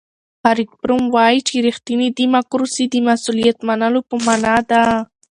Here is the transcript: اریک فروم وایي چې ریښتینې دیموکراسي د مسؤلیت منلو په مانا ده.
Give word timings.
اریک 0.49 0.71
فروم 0.79 1.03
وایي 1.15 1.39
چې 1.47 1.55
ریښتینې 1.67 2.07
دیموکراسي 2.19 2.85
د 2.89 2.95
مسؤلیت 3.09 3.57
منلو 3.67 4.01
په 4.09 4.15
مانا 4.25 4.55
ده. 4.69 4.81